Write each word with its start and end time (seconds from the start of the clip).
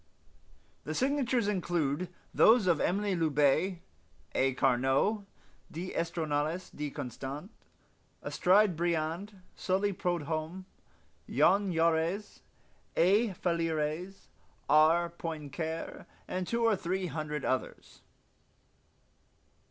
The 0.83 0.95
signatures 0.95 1.47
include 1.47 2.09
those 2.33 2.65
of 2.65 2.81
Emile 2.81 3.15
Loubet, 3.19 3.81
A. 4.33 4.53
Carnot, 4.55 5.27
d'Estournelles 5.71 6.71
de 6.71 6.89
Constant, 6.89 7.51
Aristide 8.23 8.75
Briand, 8.75 9.39
Sully 9.55 9.93
Prudhomme, 9.93 10.65
Jean 11.29 11.71
Jaurés, 11.71 12.41
A. 12.97 13.33
Fallieres, 13.35 14.27
R. 14.67 15.07
Poincare, 15.11 16.07
and 16.27 16.47
two 16.47 16.63
or 16.65 16.75
three 16.75 17.05
hundred 17.05 17.45
others. 17.45 18.01